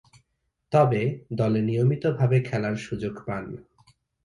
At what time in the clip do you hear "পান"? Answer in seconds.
3.25-3.45